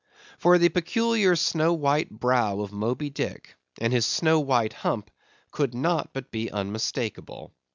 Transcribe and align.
For 0.39 0.57
the 0.57 0.69
peculiar 0.69 1.35
snow 1.35 1.73
white 1.75 2.09
brow 2.09 2.61
of 2.61 2.71
Moby 2.71 3.11
Dick, 3.11 3.53
and 3.79 3.93
his 3.93 4.03
snow 4.07 4.39
white 4.39 4.73
hump, 4.73 5.11
could 5.51 5.75
not 5.75 6.09
but 6.11 6.31
be 6.31 6.49
unmistakable. 6.49 7.53